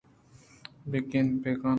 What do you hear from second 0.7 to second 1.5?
بہ:- کنگ ءِ